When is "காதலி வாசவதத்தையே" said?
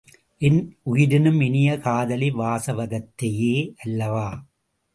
1.77-3.55